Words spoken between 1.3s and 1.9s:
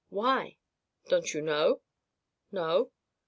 you know?"